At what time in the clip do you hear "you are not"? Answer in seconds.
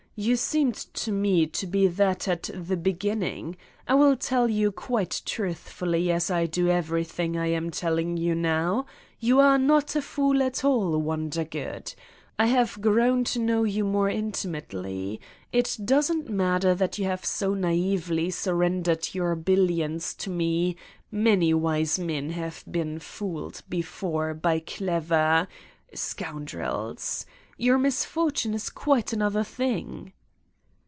9.19-9.95